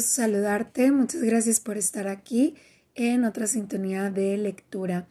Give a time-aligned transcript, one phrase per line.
[0.00, 0.90] saludarte.
[0.92, 2.54] Muchas gracias por estar aquí
[2.94, 5.06] en otra sintonía de lectura.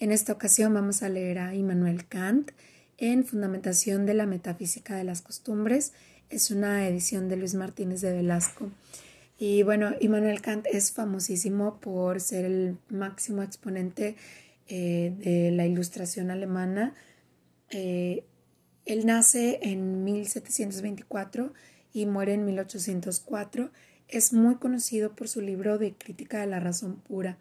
[0.00, 2.50] En esta ocasión vamos a leer a Immanuel Kant
[2.96, 5.92] en Fundamentación de la Metafísica de las Costumbres.
[6.30, 8.70] Es una edición de Luis Martínez de Velasco.
[9.38, 14.16] Y bueno, Immanuel Kant es famosísimo por ser el máximo exponente
[14.68, 16.94] eh, de la ilustración alemana.
[17.70, 18.24] Eh,
[18.84, 21.52] él nace en 1724
[21.92, 23.70] y muere en 1804.
[24.08, 27.36] Es muy conocido por su libro de Crítica de la Razón Pura.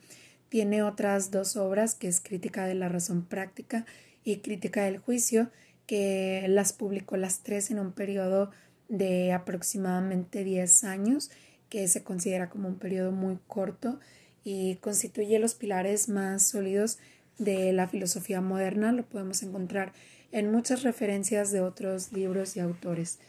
[0.50, 3.86] Tiene otras dos obras, que es Crítica de la Razón Práctica
[4.26, 5.50] y Crítica del Juicio,
[5.86, 8.52] que las publicó las tres en un periodo
[8.90, 11.32] de aproximadamente 10 años,
[11.70, 14.02] que se considera como un periodo muy corto
[14.44, 17.00] y constituye los pilares más sólidos
[17.38, 18.92] de la filosofía moderna.
[18.92, 19.94] Lo podemos encontrar
[20.34, 23.20] en muchas referencias de otros libros y autores.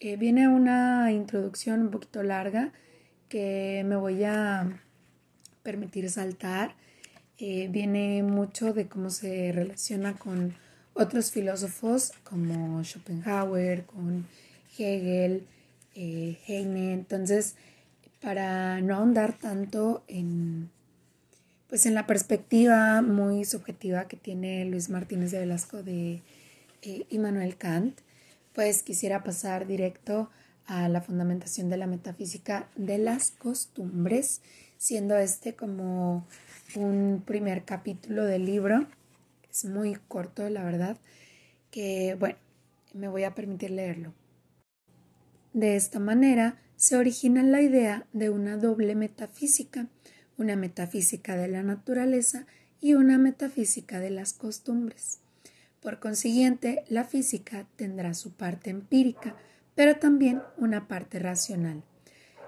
[0.00, 2.72] Eh, viene una introducción un poquito larga
[3.28, 4.80] que me voy a
[5.64, 6.76] permitir saltar.
[7.38, 10.54] Eh, viene mucho de cómo se relaciona con
[10.94, 14.26] otros filósofos como Schopenhauer, con
[14.78, 15.44] Hegel,
[15.96, 16.92] eh, Heine.
[16.92, 17.56] Entonces,
[18.20, 20.70] para no ahondar tanto en,
[21.68, 26.22] pues en la perspectiva muy subjetiva que tiene Luis Martínez de Velasco de
[27.10, 27.98] Immanuel Kant,
[28.54, 30.30] pues quisiera pasar directo
[30.66, 34.42] a la fundamentación de la metafísica de las costumbres,
[34.76, 36.26] siendo este como
[36.76, 38.86] un primer capítulo del libro.
[39.50, 40.98] Es muy corto, la verdad,
[41.70, 42.36] que bueno,
[42.92, 44.12] me voy a permitir leerlo.
[45.54, 49.88] De esta manera se origina la idea de una doble metafísica,
[50.36, 52.46] una metafísica de la naturaleza
[52.80, 55.20] y una metafísica de las costumbres.
[55.80, 59.36] Por consiguiente, la física tendrá su parte empírica,
[59.74, 61.84] pero también una parte racional.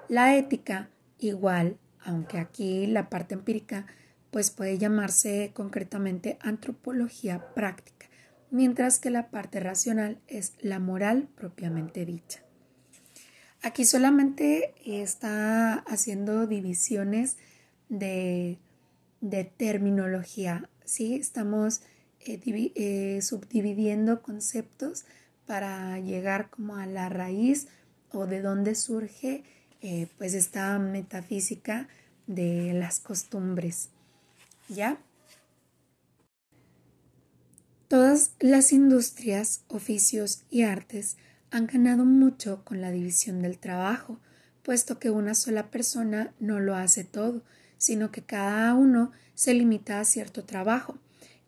[0.09, 3.87] La ética, igual, aunque aquí la parte empírica,
[4.31, 8.09] pues puede llamarse concretamente antropología práctica,
[8.51, 12.43] mientras que la parte racional es la moral propiamente dicha.
[13.63, 17.37] Aquí solamente está haciendo divisiones
[17.89, 18.59] de,
[19.21, 21.17] de terminología, ¿sí?
[21.17, 21.83] Estamos
[22.23, 22.41] eh,
[22.75, 25.05] eh, subdividiendo conceptos
[25.47, 27.69] para llegar como a la raíz
[28.13, 29.43] o de dónde surge
[29.81, 31.89] eh, pues esta metafísica
[32.27, 33.89] de las costumbres.
[34.69, 34.99] ¿Ya?
[37.89, 41.17] Todas las industrias, oficios y artes
[41.51, 44.21] han ganado mucho con la división del trabajo,
[44.63, 47.43] puesto que una sola persona no lo hace todo,
[47.79, 50.99] sino que cada uno se limita a cierto trabajo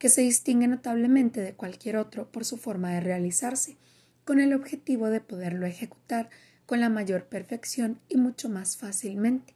[0.03, 3.77] que se distingue notablemente de cualquier otro por su forma de realizarse,
[4.25, 6.29] con el objetivo de poderlo ejecutar
[6.67, 9.55] con la mayor perfección y mucho más fácilmente.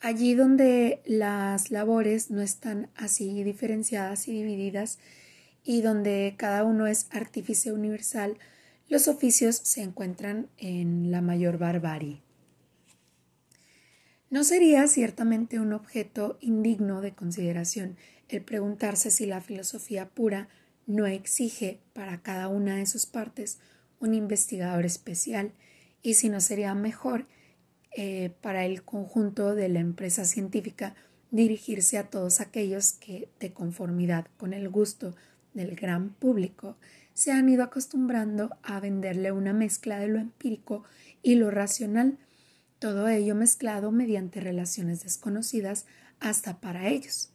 [0.00, 4.98] Allí donde las labores no están así diferenciadas y divididas
[5.62, 8.38] y donde cada uno es artífice universal,
[8.88, 12.22] los oficios se encuentran en la mayor barbarie.
[14.30, 17.96] No sería ciertamente un objeto indigno de consideración
[18.34, 20.48] el preguntarse si la filosofía pura
[20.86, 23.58] no exige para cada una de sus partes
[24.00, 25.52] un investigador especial
[26.02, 27.26] y si no sería mejor
[27.96, 30.94] eh, para el conjunto de la empresa científica
[31.30, 35.14] dirigirse a todos aquellos que, de conformidad con el gusto
[35.54, 36.76] del gran público,
[37.14, 40.84] se han ido acostumbrando a venderle una mezcla de lo empírico
[41.22, 42.18] y lo racional,
[42.78, 45.86] todo ello mezclado mediante relaciones desconocidas
[46.20, 47.33] hasta para ellos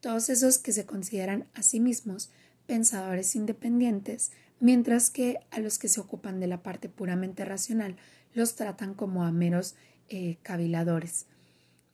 [0.00, 2.30] todos esos que se consideran a sí mismos
[2.66, 7.96] pensadores independientes, mientras que a los que se ocupan de la parte puramente racional
[8.34, 9.74] los tratan como a meros
[10.08, 11.26] eh, caviladores.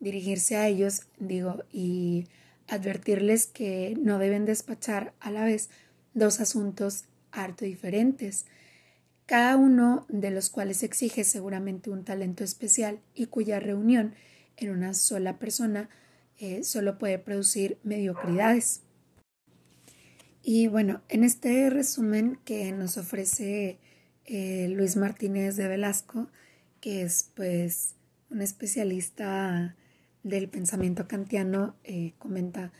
[0.01, 2.27] Dirigirse a ellos, digo, y
[2.67, 5.71] advertirles que no deben despachar a la vez
[6.12, 8.47] dos asuntos harto diferentes,
[9.27, 14.15] cada uno de los cuales exige seguramente un talento especial y cuya reunión
[14.57, 15.89] en una sola persona
[16.39, 18.83] eh, solo puede producir mediocridades.
[20.43, 23.79] Y bueno, en este resumen que nos ofrece
[24.27, 26.29] eh, Luis Martínez de Velasco,
[26.81, 27.95] que es pues
[28.31, 29.75] un especialista
[30.23, 32.73] del pensamiento kantiano, eh, comenta,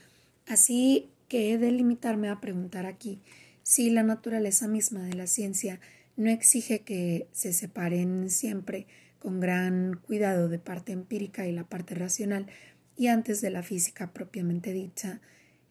[0.47, 3.21] así que he de limitarme a preguntar aquí
[3.63, 5.81] si la naturaleza misma de la ciencia
[6.17, 8.87] no exige que se separen siempre
[9.19, 12.47] con gran cuidado de parte empírica y la parte racional,
[12.97, 15.21] y antes de la física propiamente dicha,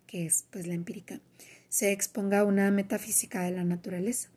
[0.07, 1.19] que es pues la empírica,
[1.69, 4.29] se exponga una metafísica de la naturaleza,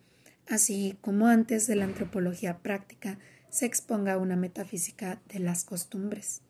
[0.48, 3.18] así como antes de la antropología práctica
[3.50, 6.42] se exponga una metafísica de las costumbres.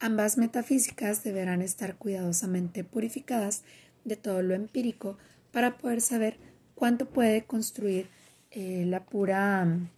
[0.00, 3.64] Ambas metafísicas deberán estar cuidadosamente purificadas
[4.04, 5.18] de todo lo empírico
[5.52, 6.38] para poder saber
[6.74, 8.08] cuánto puede construir
[8.50, 9.88] eh, la pura mm,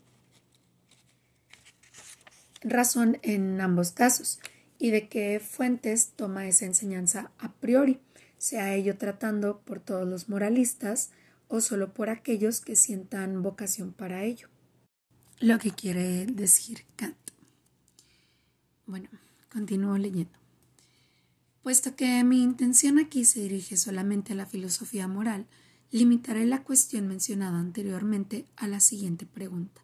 [2.62, 4.40] razón en ambos casos
[4.80, 8.00] y de qué fuentes toma esa enseñanza a priori,
[8.38, 11.10] sea ello tratando por todos los moralistas
[11.48, 14.48] o solo por aquellos que sientan vocación para ello.
[15.38, 17.16] Lo que quiere decir Kant.
[18.86, 19.10] Bueno,
[19.52, 20.38] continúo leyendo.
[21.62, 25.46] Puesto que mi intención aquí se dirige solamente a la filosofía moral,
[25.90, 29.82] limitaré la cuestión mencionada anteriormente a la siguiente pregunta.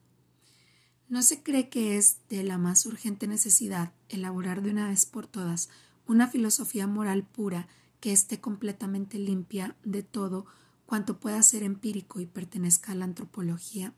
[1.09, 5.29] ¿No se cree que es de la más urgente necesidad elaborar de una vez por
[5.29, 5.69] todas
[6.09, 7.69] una filosofía moral pura
[8.01, 10.47] que esté completamente limpia de todo
[10.85, 13.95] cuanto pueda ser empírico y pertenezca a la antropología?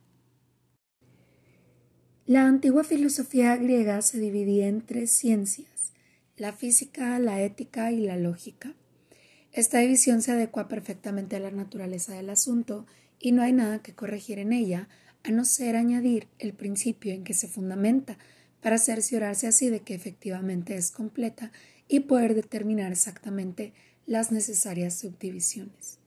[2.26, 5.94] La antigua filosofía griega se dividía en tres ciencias,
[6.36, 8.74] la física, la ética y la lógica.
[9.52, 12.84] Esta división se adecua perfectamente a la naturaleza del asunto
[13.18, 14.88] y no hay nada que corregir en ella,
[15.24, 18.18] a no ser añadir el principio en que se fundamenta,
[18.60, 21.52] para cerciorarse así de que efectivamente es completa
[21.86, 23.72] y poder determinar exactamente
[24.06, 25.98] las necesarias subdivisiones.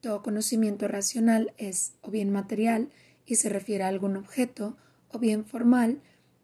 [0.00, 2.90] Todo conocimiento racional es o bien material
[3.26, 4.76] y se refiere a algún objeto,
[5.08, 6.00] o bien formal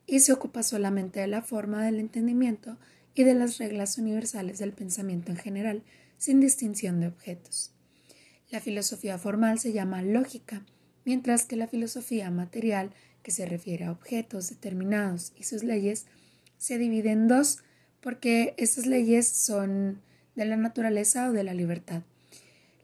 [0.07, 2.79] y se ocupa solamente de la forma del entendimiento
[3.15, 5.83] y de las reglas universales del pensamiento en general,
[6.19, 7.73] sin distinción de objetos.
[8.51, 10.65] La filosofía formal se llama lógica,
[11.09, 12.91] mientras que la filosofía material,
[13.23, 16.05] que se refiere a objetos determinados y sus leyes,
[16.59, 17.61] se divide en dos,
[18.03, 20.03] porque estas leyes son
[20.37, 22.03] de la naturaleza o de la libertad.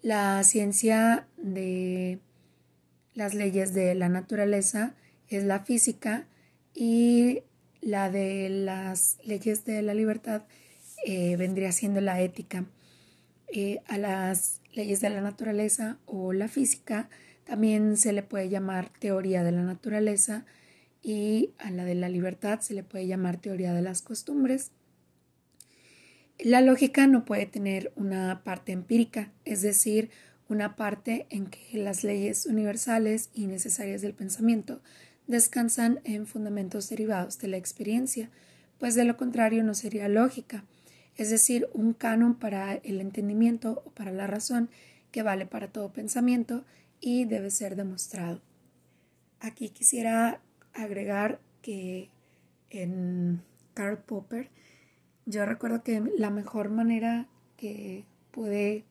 [0.00, 2.18] La ciencia de
[3.12, 4.94] las leyes de la naturaleza
[5.28, 6.26] es la física
[6.72, 7.42] y
[7.82, 10.44] la de las leyes de la libertad
[11.04, 12.64] eh, vendría siendo la ética.
[13.52, 17.10] Eh, a las leyes de la naturaleza o la física
[17.44, 20.44] también se le puede llamar teoría de la naturaleza
[21.02, 24.70] y a la de la libertad se le puede llamar teoría de las costumbres.
[26.38, 30.10] La lógica no puede tener una parte empírica, es decir,
[30.48, 34.80] una parte en que las leyes universales y necesarias del pensamiento
[35.26, 38.30] descansan en fundamentos derivados de la experiencia,
[38.78, 40.64] pues de lo contrario no sería lógica,
[41.16, 44.68] es decir, un canon para el entendimiento o para la razón
[45.12, 46.64] que vale para todo pensamiento
[47.00, 48.40] y debe ser demostrado.
[49.40, 50.40] Aquí quisiera
[50.72, 52.10] agregar que
[52.70, 53.42] en
[53.74, 54.50] Karl Popper
[55.26, 58.84] yo recuerdo que la mejor manera que pude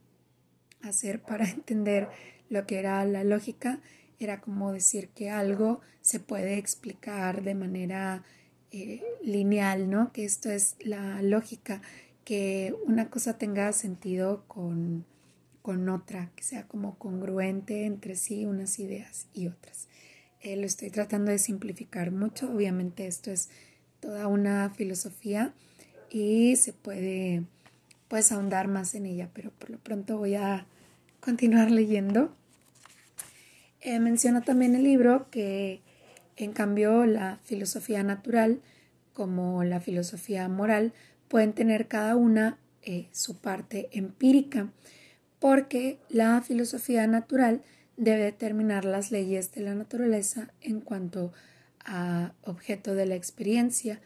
[0.81, 2.09] hacer para entender
[2.49, 3.79] lo que era la lógica
[4.19, 8.23] era como decir que algo se puede explicar de manera
[8.71, 10.11] eh, lineal, ¿no?
[10.11, 11.81] Que esto es la lógica,
[12.25, 15.05] que una cosa tenga sentido con,
[15.63, 19.87] con otra, que sea como congruente entre sí unas ideas y otras.
[20.41, 23.49] Eh, lo estoy tratando de simplificar mucho, obviamente esto es
[24.01, 25.53] toda una filosofía
[26.11, 27.43] y se puede
[28.09, 30.67] pues ahondar más en ella, pero por lo pronto voy a
[31.21, 32.35] continuar leyendo.
[33.79, 35.79] Eh, menciona también el libro que
[36.35, 38.61] en cambio la filosofía natural
[39.13, 40.91] como la filosofía moral
[41.29, 44.69] pueden tener cada una eh, su parte empírica
[45.43, 47.63] porque la filosofía natural
[47.97, 51.33] debe determinar las leyes de la naturaleza en cuanto
[51.83, 53.99] a objeto de la experiencia,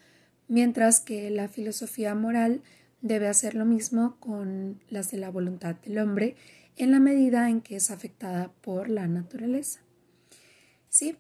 [0.48, 2.64] mientras que la filosofía moral
[3.02, 6.36] debe hacer lo mismo con las de la voluntad del hombre
[6.76, 9.82] en la medida en que es afectada por la naturaleza.
[10.90, 11.18] Sí,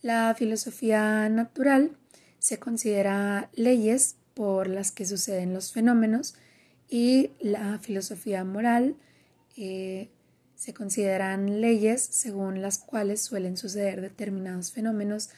[0.00, 1.90] la filosofía natural
[2.38, 6.36] se considera leyes por las que suceden los fenómenos
[6.88, 8.96] y la filosofía moral
[9.60, 10.08] eh,
[10.54, 15.30] se consideran leyes según las cuales suelen suceder determinados fenómenos,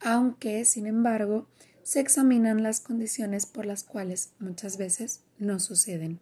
[0.00, 1.46] aunque, sin embargo,
[1.82, 6.20] se examinan las condiciones por las cuales muchas veces no suceden.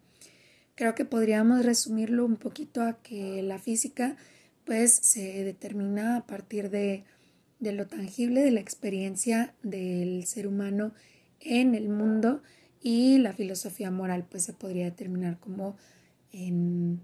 [0.75, 4.15] Creo que podríamos resumirlo un poquito a que la física
[4.65, 7.03] pues se determina a partir de,
[7.59, 10.93] de lo tangible de la experiencia del ser humano
[11.41, 12.41] en el mundo
[12.81, 15.75] y la filosofía moral pues se podría determinar como
[16.31, 17.01] en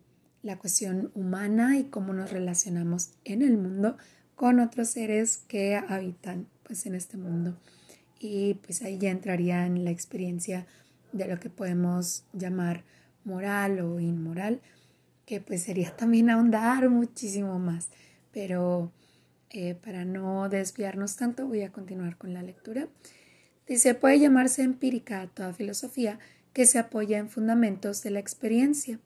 [0.48, 3.98] la cuestión humana y cómo nos relacionamos en el mundo
[4.36, 7.58] con otros seres que habitan pues en este mundo
[8.20, 10.66] y pues ahí ya entraría en la experiencia
[11.12, 12.84] de lo que podemos llamar
[13.24, 14.62] moral o inmoral,
[15.26, 17.90] que pues sería también ahondar muchísimo más.
[18.32, 18.92] Pero
[19.50, 22.88] eh, para no desviarnos tanto, voy a continuar con la lectura.
[23.68, 26.20] Dice, puede llamarse empírica a toda filosofía
[26.54, 29.00] que se apoya en fundamentos de la experiencia,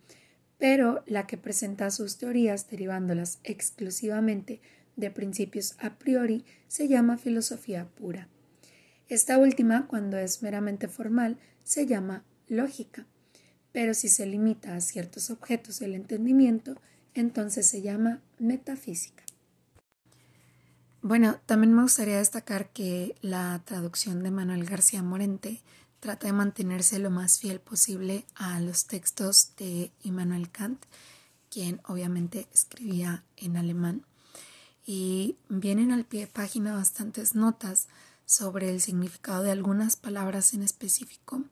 [0.62, 4.62] pero la que presenta sus teorías derivándolas exclusivamente
[4.96, 8.30] de principios a priori se llama filosofía pura.
[9.08, 13.08] Esta última, cuando es meramente formal, se llama lógica,
[13.72, 16.80] pero si se limita a ciertos objetos del entendimiento,
[17.16, 19.24] entonces se llama metafísica.
[21.02, 25.64] Bueno, también me gustaría destacar que la traducción de Manuel García Morente
[26.02, 30.84] trata de mantenerse lo más fiel posible a los textos de Immanuel Kant,
[31.50, 34.06] quien obviamente escribía en alemán.
[34.84, 37.88] Y vienen al pie de página bastantes notas
[38.26, 41.44] sobre el significado de algunas palabras en específico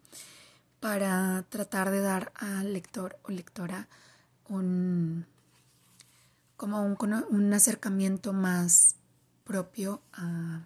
[0.80, 3.88] para tratar de dar al lector o lectora
[4.48, 5.28] un
[6.58, 6.98] como un,
[7.30, 8.96] un acercamiento más
[9.46, 10.66] propio a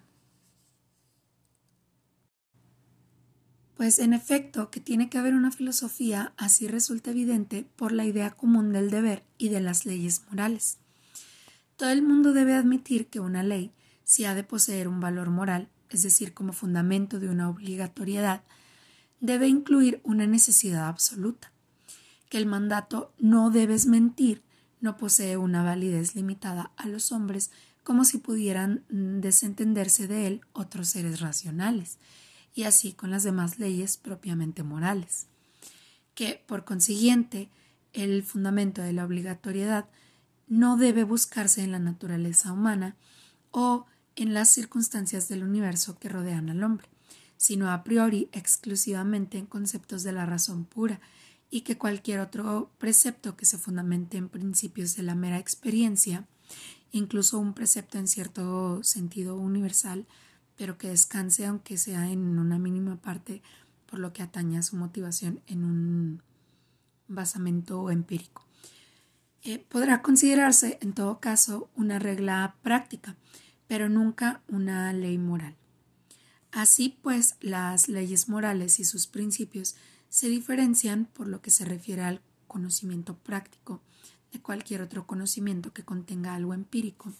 [3.76, 8.30] Pues en efecto que tiene que haber una filosofía así resulta evidente por la idea
[8.30, 10.78] común del deber y de las leyes morales.
[11.76, 13.72] Todo el mundo debe admitir que una ley,
[14.04, 18.42] si ha de poseer un valor moral, es decir, como fundamento de una obligatoriedad,
[19.20, 21.52] debe incluir una necesidad absoluta,
[22.28, 24.42] que el mandato no debes mentir
[24.84, 27.50] no posee una validez limitada a los hombres
[27.82, 31.98] como si pudieran mm, desentenderse de él otros seres racionales,
[32.54, 35.26] y así con las demás leyes propiamente morales,
[36.14, 37.50] que, por consiguiente,
[37.92, 39.86] el fundamento de la obligatoriedad
[40.46, 42.96] no debe buscarse en la naturaleza humana
[43.50, 46.88] o en las circunstancias del universo que rodean al hombre,
[47.36, 51.00] sino a priori exclusivamente en conceptos de la razón pura,
[51.50, 56.26] y que cualquier otro precepto que se fundamente en principios de la mera experiencia,
[56.90, 60.06] incluso un precepto en cierto sentido universal,
[60.56, 63.42] pero que descanse aunque sea en una mínima parte
[63.86, 66.22] por lo que atañe a su motivación en un
[67.08, 68.46] basamento empírico.
[69.42, 73.16] Eh, podrá considerarse en todo caso una regla práctica,
[73.66, 75.54] pero nunca una ley moral.
[76.50, 79.76] Así pues, las leyes morales y sus principios
[80.08, 83.82] se diferencian por lo que se refiere al conocimiento práctico
[84.32, 87.12] de cualquier otro conocimiento que contenga algo empírico,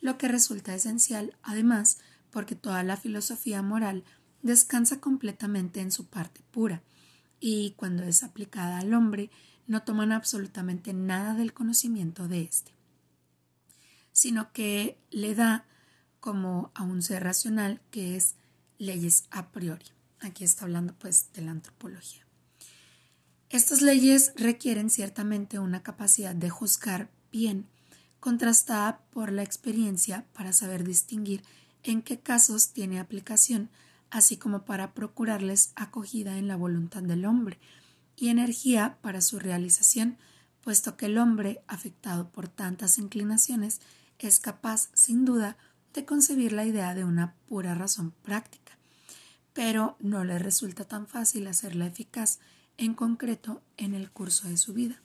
[0.00, 1.98] lo que resulta esencial, además,
[2.30, 4.04] porque toda la filosofía moral
[4.42, 6.82] descansa completamente en su parte pura,
[7.40, 9.30] y cuando es aplicada al hombre,
[9.66, 12.72] no toman absolutamente nada del conocimiento de éste,
[14.12, 15.66] sino que le da
[16.20, 18.34] como a un ser racional que es
[18.78, 19.86] leyes a priori.
[20.20, 22.26] Aquí está hablando pues de la antropología.
[23.50, 27.66] Estas leyes requieren ciertamente una capacidad de juzgar bien,
[28.20, 31.42] contrastada por la experiencia para saber distinguir
[31.82, 33.70] en qué casos tiene aplicación,
[34.10, 37.58] así como para procurarles acogida en la voluntad del hombre
[38.16, 40.18] y energía para su realización,
[40.62, 43.80] puesto que el hombre, afectado por tantas inclinaciones,
[44.18, 45.56] es capaz, sin duda,
[45.94, 48.78] de concebir la idea de una pura razón práctica,
[49.52, 52.38] pero no le resulta tan fácil hacerla eficaz,
[52.76, 55.02] en concreto en el curso de su vida.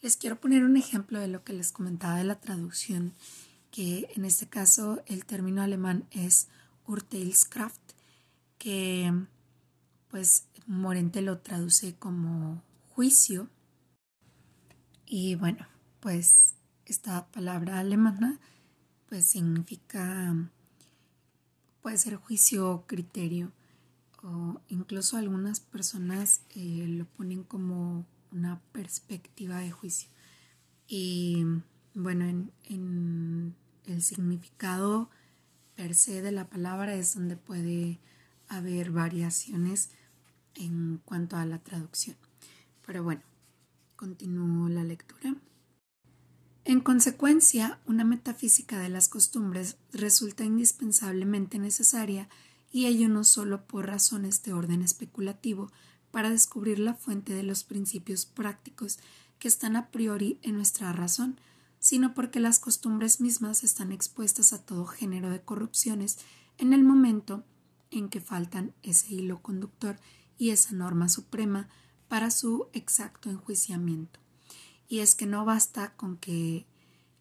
[0.00, 3.14] Les quiero poner un ejemplo de lo que les comentaba de la traducción,
[3.70, 6.48] que en este caso el término alemán es
[6.86, 7.80] Urteilskraft,
[8.58, 9.12] que
[10.08, 13.48] pues Morente lo traduce como juicio.
[15.06, 15.66] Y bueno,
[16.00, 18.40] pues esta palabra alemana
[19.08, 20.34] pues significa,
[21.80, 23.52] puede ser juicio o criterio,
[24.22, 30.10] o incluso algunas personas eh, lo ponen como una perspectiva de juicio.
[30.86, 31.44] Y
[31.98, 32.24] bueno,
[32.64, 33.54] en,
[33.86, 35.10] el significado
[35.74, 37.98] per se de la palabra es donde puede
[38.48, 39.90] haber variaciones
[40.54, 42.16] en cuanto a la traducción.
[42.86, 43.22] Pero bueno,
[43.96, 45.34] continúo la lectura.
[46.64, 52.28] En consecuencia, una metafísica de las costumbres resulta indispensablemente necesaria
[52.70, 55.72] y ello no solo por razones de orden especulativo,
[56.10, 58.98] para descubrir la fuente de los principios prácticos
[59.38, 61.38] que están a priori en nuestra razón,
[61.88, 66.18] sino porque las costumbres mismas están expuestas a todo género de corrupciones
[66.58, 67.46] en el momento
[67.90, 69.98] en que faltan ese hilo conductor
[70.36, 71.70] y esa norma suprema
[72.06, 74.20] para su exacto enjuiciamiento.
[74.86, 76.66] Y es que no basta con que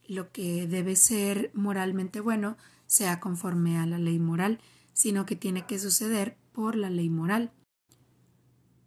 [0.05, 2.57] lo que debe ser moralmente bueno
[2.87, 4.59] sea conforme a la ley moral,
[4.91, 7.53] sino que tiene que suceder por la ley moral.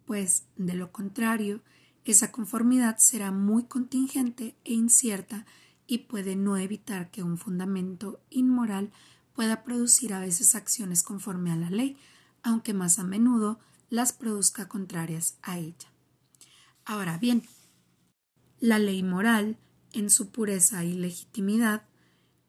[0.05, 1.63] Pues, de lo contrario,
[2.05, 5.47] esa conformidad será muy contingente e incierta
[5.91, 8.91] y puede no evitar que un fundamento inmoral
[9.33, 11.97] pueda producir a veces acciones conforme a la ley,
[12.43, 15.91] aunque más a menudo las produzca contrarias a ella.
[16.85, 17.43] Ahora bien,
[18.61, 19.57] la ley moral,
[19.91, 21.83] en su pureza y legitimidad,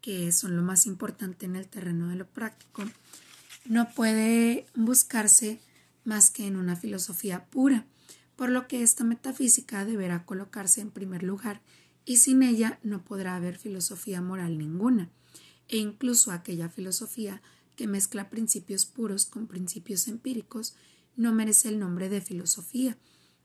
[0.00, 2.84] que son lo más importante en el terreno de lo práctico,
[3.64, 5.60] no puede buscarse
[6.04, 7.86] más que en una filosofía pura,
[8.36, 11.60] por lo que esta metafísica deberá colocarse en primer lugar
[12.04, 15.10] y sin ella no podrá haber filosofía moral ninguna,
[15.68, 17.42] e incluso aquella filosofía
[17.76, 20.74] que mezcla principios puros con principios empíricos
[21.16, 22.96] no merece el nombre de filosofía,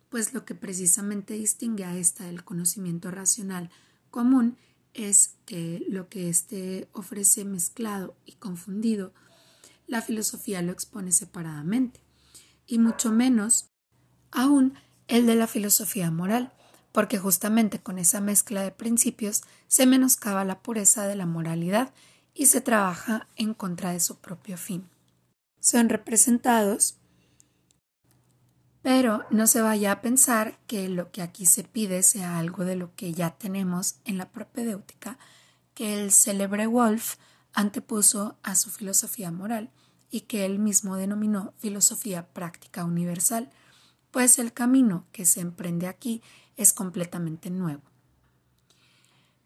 [0.09, 3.69] pues lo que precisamente distingue a esta del conocimiento racional
[4.09, 4.57] común
[4.93, 9.13] es que lo que éste ofrece mezclado y confundido,
[9.85, 12.01] la filosofía lo expone separadamente,
[12.65, 13.69] y mucho menos
[14.31, 14.73] aún
[15.07, 16.53] el de la filosofía moral,
[16.97, 21.93] porque justamente con esa mezcla de principios se menoscaba la pureza de la moralidad
[22.33, 24.89] y se trabaja en contra de su propio fin.
[25.59, 26.97] Son representados
[28.81, 32.75] pero no se vaya a pensar que lo que aquí se pide sea algo de
[32.75, 35.19] lo que ya tenemos en la propedéutica,
[35.75, 37.17] que el célebre Wolf
[37.53, 39.69] antepuso a su filosofía moral
[40.09, 43.51] y que él mismo denominó filosofía práctica universal,
[44.09, 46.23] pues el camino que se emprende aquí
[46.57, 47.81] es completamente nuevo.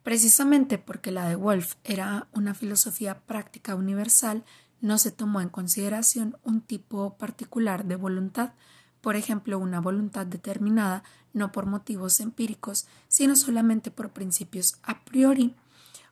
[0.04, 4.44] Precisamente porque la de Wolf era una filosofía práctica universal,
[4.80, 8.54] no se tomó en consideración un tipo particular de voluntad,
[9.02, 11.04] por ejemplo, una voluntad determinada
[11.34, 15.56] no por motivos empíricos, sino solamente por principios a priori,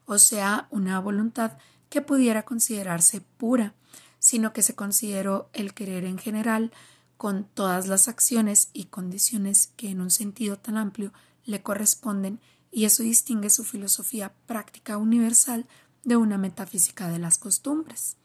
[0.05, 1.57] o sea, una voluntad
[1.89, 3.73] que pudiera considerarse pura,
[4.19, 6.71] sino que se consideró el querer en general
[7.19, 11.11] con todas las acciones y condiciones que en un sentido tan amplio
[11.43, 12.39] le corresponden
[12.71, 15.67] y eso distingue su filosofía práctica universal
[16.05, 18.15] de una metafísica de las costumbres.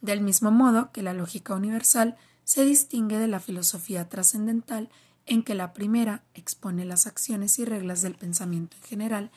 [0.00, 4.88] Del mismo modo que la lógica universal se distingue de la filosofía trascendental
[5.26, 9.30] en que la primera expone las acciones y reglas del pensamiento en general,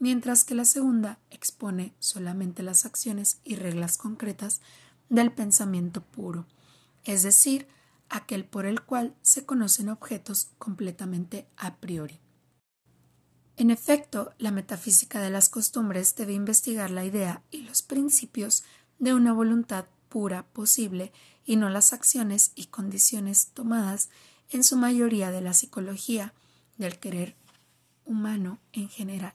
[0.00, 4.60] mientras que la segunda expone solamente las acciones y reglas concretas
[5.08, 6.44] del pensamiento puro,
[7.04, 7.66] es decir,
[8.08, 12.20] aquel por el cual se conocen objetos completamente a priori.
[13.56, 18.62] En efecto, la metafísica de las costumbres debe investigar la idea y los principios
[18.98, 21.12] de una voluntad pura posible
[21.44, 24.10] y no las acciones y condiciones tomadas
[24.50, 26.34] en su mayoría de la psicología
[26.76, 27.36] del querer
[28.04, 29.34] humano en general.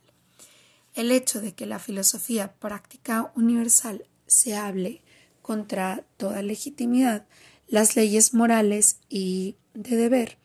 [0.93, 5.01] El hecho de que la filosofía práctica universal se hable
[5.41, 7.27] contra toda legitimidad,
[7.73, 10.37] las leyes morales y de deber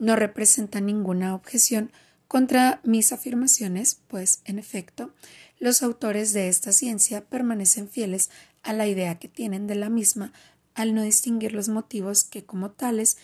[0.00, 1.92] no representa ninguna objeción
[2.26, 5.14] contra mis afirmaciones, pues, en efecto,
[5.60, 8.28] los autores de esta ciencia permanecen fieles
[8.64, 10.32] a la idea que tienen de la misma
[10.74, 13.18] al no distinguir los motivos que como tales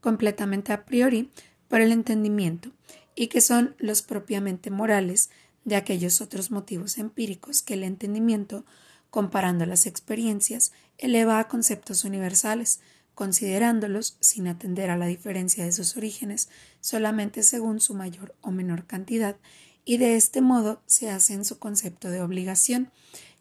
[0.00, 1.30] completamente a priori
[1.68, 2.72] por el entendimiento
[3.14, 5.30] y que son los propiamente morales
[5.64, 8.64] de aquellos otros motivos empíricos que el entendimiento,
[9.10, 12.80] comparando las experiencias, eleva a conceptos universales,
[13.14, 16.48] considerándolos, sin atender a la diferencia de sus orígenes,
[16.80, 19.36] solamente según su mayor o menor cantidad,
[19.84, 22.90] y de este modo se hace en su concepto de obligación,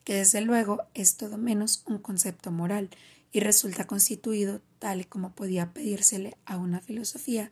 [0.04, 2.90] que desde luego es todo menos un concepto moral
[3.32, 7.52] y resulta constituido tal y como podía pedírsele a una filosofía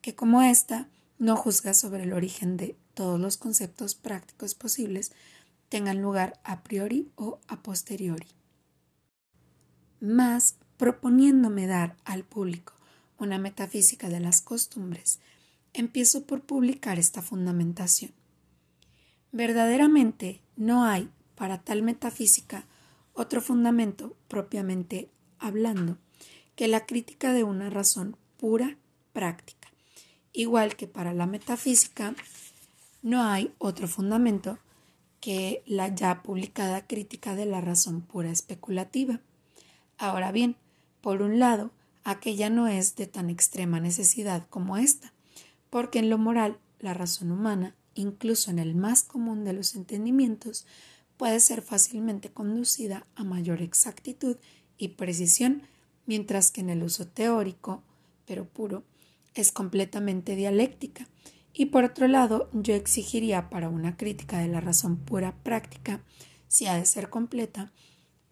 [0.00, 0.88] que como ésta
[1.18, 5.12] no juzga sobre el origen de todos los conceptos prácticos posibles
[5.70, 8.26] tengan lugar a priori o a posteriori.
[10.04, 12.74] Más proponiéndome dar al público
[13.18, 15.18] una metafísica de las costumbres,
[15.72, 18.12] empiezo por publicar esta fundamentación.
[19.32, 22.66] Verdaderamente no hay para tal metafísica
[23.14, 25.96] otro fundamento propiamente hablando
[26.54, 28.76] que la crítica de una razón pura
[29.14, 29.72] práctica.
[30.34, 32.14] Igual que para la metafísica
[33.00, 34.58] no hay otro fundamento
[35.20, 39.22] que la ya publicada crítica de la razón pura especulativa.
[39.98, 40.56] Ahora bien,
[41.00, 41.70] por un lado,
[42.02, 45.12] aquella no es de tan extrema necesidad como esta,
[45.70, 50.66] porque en lo moral la razón humana, incluso en el más común de los entendimientos,
[51.16, 54.36] puede ser fácilmente conducida a mayor exactitud
[54.76, 55.62] y precisión,
[56.06, 57.82] mientras que en el uso teórico,
[58.26, 58.84] pero puro,
[59.34, 61.08] es completamente dialéctica.
[61.52, 66.02] Y por otro lado, yo exigiría para una crítica de la razón pura práctica,
[66.48, 67.72] si ha de ser completa,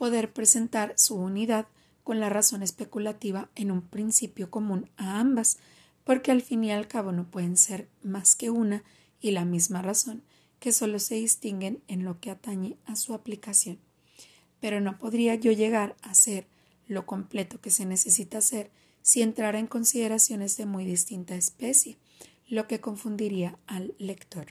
[0.03, 1.69] poder presentar su unidad
[2.03, 5.59] con la razón especulativa en un principio común a ambas,
[6.03, 8.83] porque al fin y al cabo no pueden ser más que una
[9.21, 10.25] y la misma razón,
[10.59, 13.79] que solo se distinguen en lo que atañe a su aplicación.
[14.59, 16.49] Pero no podría yo llegar a ser
[16.89, 21.97] lo completo que se necesita ser si entrara en consideraciones de muy distinta especie,
[22.49, 24.47] lo que confundiría al lector.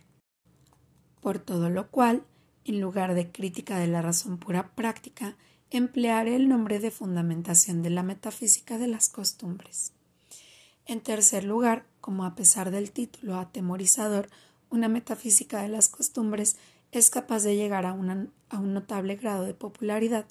[1.19, 2.23] Por todo lo cual,
[2.65, 5.35] en lugar de crítica de la razón pura práctica,
[5.69, 9.93] emplearé el nombre de fundamentación de la metafísica de las costumbres.
[10.85, 14.29] En tercer lugar, como a pesar del título atemorizador,
[14.69, 16.57] una metafísica de las costumbres
[16.91, 20.25] es capaz de llegar a, a un notable grado de popularidad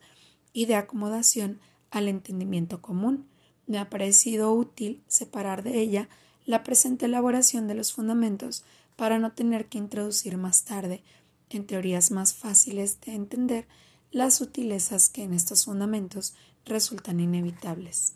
[0.53, 3.27] y de acomodación al entendimiento común,
[3.67, 6.09] me ha parecido útil separar de ella
[6.45, 8.65] la presente elaboración de los fundamentos
[8.97, 11.03] para no tener que introducir más tarde,
[11.51, 13.67] en teorías más fáciles de entender,
[14.11, 16.35] las sutilezas que en estos fundamentos
[16.65, 18.15] resultan inevitables.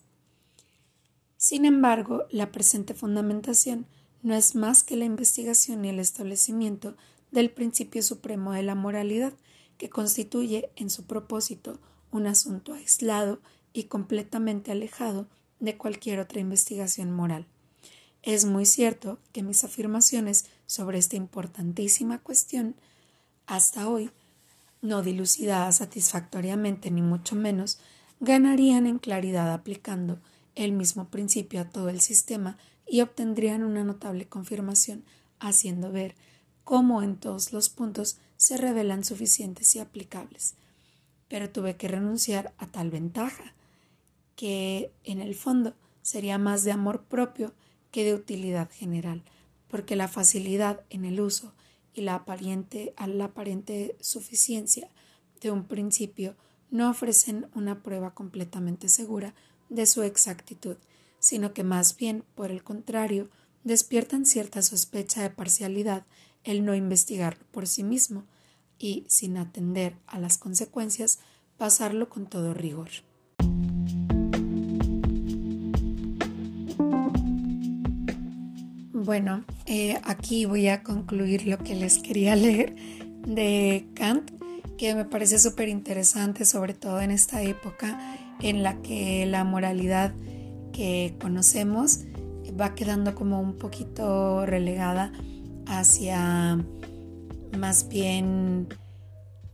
[1.37, 3.87] Sin embargo, la presente fundamentación
[4.23, 6.97] no es más que la investigación y el establecimiento
[7.31, 9.35] del principio supremo de la moralidad,
[9.77, 13.41] que constituye en su propósito un asunto aislado
[13.73, 17.47] y completamente alejado de cualquier otra investigación moral.
[18.23, 22.77] Es muy cierto que mis afirmaciones sobre esta importantísima cuestión,
[23.47, 24.11] hasta hoy,
[24.83, 27.79] no dilucidadas satisfactoriamente ni mucho menos,
[28.21, 30.19] ganarían en claridad aplicando
[30.55, 35.05] el mismo principio a todo el sistema y obtendrían una notable confirmación,
[35.41, 36.15] haciendo ver
[36.65, 40.55] cómo en todos los puntos se revelan suficientes y aplicables.
[41.29, 43.55] Pero tuve que renunciar a tal ventaja,
[44.37, 47.55] que en el fondo sería más de amor propio
[47.91, 49.23] que de utilidad general,
[49.69, 51.55] porque la facilidad en el uso
[51.95, 54.89] y la aparente, la aparente suficiencia
[55.41, 56.37] de un principio
[56.71, 59.35] no ofrecen una prueba completamente segura
[59.69, 60.77] de su exactitud,
[61.19, 63.31] sino que más bien, por el contrario,
[63.63, 66.05] despiertan cierta sospecha de parcialidad
[66.43, 68.25] el no investigarlo por sí mismo
[68.79, 71.21] y, sin atender a las consecuencias,
[71.57, 72.91] pasarlo con todo rigor.
[79.05, 82.75] Bueno, eh, aquí voy a concluir lo que les quería leer
[83.27, 84.31] de Kant,
[84.79, 87.99] que me parece súper interesante, sobre todo en esta época
[88.41, 90.15] en la que la moralidad
[90.73, 92.01] que conocemos
[92.59, 95.13] va quedando como un poquito relegada
[95.67, 96.65] hacia
[97.59, 98.69] más bien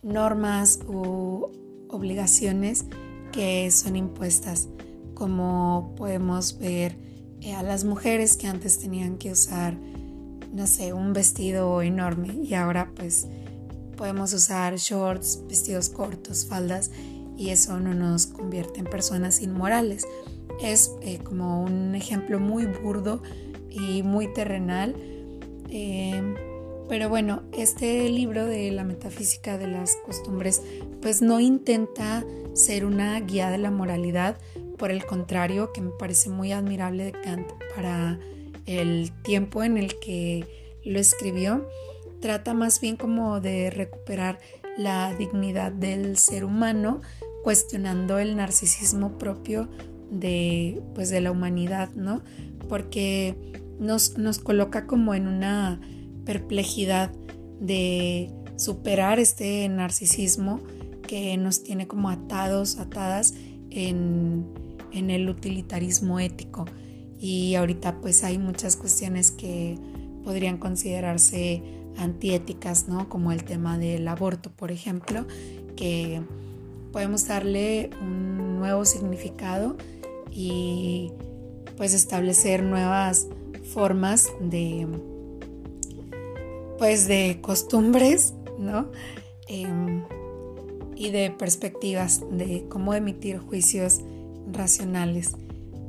[0.05, 1.49] normas u
[1.89, 2.87] obligaciones
[3.33, 4.69] que son impuestas,
[5.15, 7.10] como podemos ver
[7.57, 9.75] a las mujeres que antes tenían que usar,
[10.53, 13.27] no sé, un vestido enorme y ahora pues
[13.97, 16.91] podemos usar shorts, vestidos cortos, faldas
[17.37, 20.07] y eso no nos convierte en personas inmorales.
[20.63, 23.23] Es eh, como un ejemplo muy burdo
[23.71, 24.95] y muy terrenal.
[25.71, 26.35] Em,
[26.89, 30.61] pero bueno, este libro de la metafísica de las costumbres
[31.01, 34.39] pues no intenta ser una guía de la moralidad,
[34.81, 38.19] por el contrario, que me parece muy admirable de Kant para
[38.65, 40.47] el tiempo en el que
[40.85, 41.69] lo escribió,
[42.21, 44.41] trata más bien como de recuperar
[44.79, 47.03] la dignidad del ser humano,
[47.45, 49.69] cuestionando el narcisismo propio
[50.11, 52.23] de, pues, de la humanidad, ¿no?
[52.67, 53.37] Porque
[53.79, 55.79] nos, nos coloca como en una
[56.25, 57.13] perplejidad
[57.61, 60.61] de superar este narcisismo
[61.07, 63.35] que nos tiene como atados, atadas
[63.71, 64.47] en,
[64.93, 66.65] en el utilitarismo ético.
[67.19, 69.77] Y ahorita pues hay muchas cuestiones que
[70.25, 71.63] podrían considerarse
[71.97, 73.09] antiéticas, ¿no?
[73.09, 75.27] Como el tema del aborto, por ejemplo,
[75.77, 76.23] que
[76.93, 79.77] podemos darle un nuevo significado
[80.31, 81.13] y
[81.77, 83.27] pues establecer nuevas
[83.73, 84.87] formas de
[86.79, 88.91] pues de costumbres, ¿no?
[89.49, 90.05] Em,
[90.97, 94.01] y de perspectivas de cómo emitir juicios
[94.53, 95.33] racionales.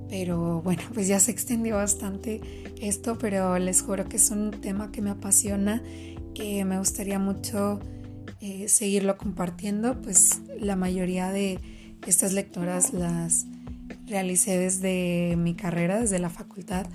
[0.10, 2.42] Pero bueno, pues ya se extendió bastante
[2.82, 5.82] esto, pero les juro que es un tema que me apasiona,
[6.34, 7.80] que me gustaría mucho
[8.42, 10.02] eh, seguirlo compartiendo.
[10.02, 11.60] Pues la mayoría de
[12.06, 13.46] estas lecturas las
[14.08, 16.86] realicé desde mi carrera, desde la facultad,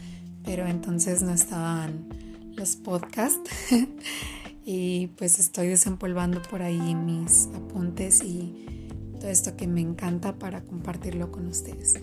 [0.44, 2.09] pero entonces no estaban
[2.57, 3.50] los podcasts.
[4.64, 8.86] y pues estoy desempolvando por ahí mis apuntes y
[9.16, 11.94] todo esto que me encanta para compartirlo con ustedes.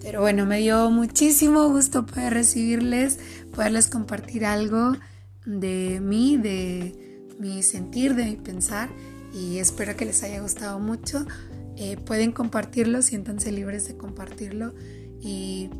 [0.00, 3.18] Pero bueno, me dio muchísimo gusto poder recibirles,
[3.54, 4.96] poderles compartir algo
[5.46, 8.88] de mí, de mi sentir, de mi pensar
[9.32, 11.24] y espero que les haya gustado mucho.
[11.76, 14.74] Eh, pueden compartirlo, siéntanse libres de compartirlo
[15.20, 15.70] y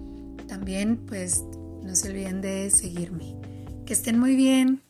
[0.48, 1.44] también pues
[1.82, 3.36] no se olviden de seguirme.
[3.84, 4.82] Que estén muy bien.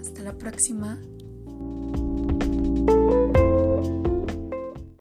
[0.00, 0.98] Hasta la próxima.